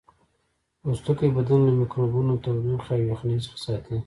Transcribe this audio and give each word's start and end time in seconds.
پوستکی 0.81 1.27
بدن 1.37 1.59
له 1.67 1.71
میکروبونو 1.81 2.33
تودوخې 2.43 2.93
او 2.97 3.07
یخنۍ 3.11 3.37
څخه 3.45 3.57
ساتي 3.65 3.95